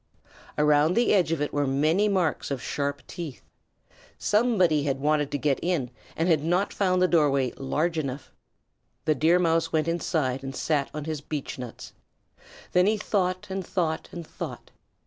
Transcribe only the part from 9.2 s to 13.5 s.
Mouse went inside and sat on his beechnuts. Then he thought